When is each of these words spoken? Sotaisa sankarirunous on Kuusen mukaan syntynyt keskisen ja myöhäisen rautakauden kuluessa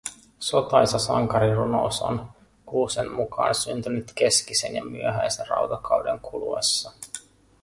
Sotaisa 0.39 0.99
sankarirunous 0.99 2.01
on 2.01 2.31
Kuusen 2.65 3.11
mukaan 3.11 3.55
syntynyt 3.55 4.11
keskisen 4.15 4.75
ja 4.75 4.85
myöhäisen 4.85 5.47
rautakauden 5.47 6.19
kuluessa 6.19 6.91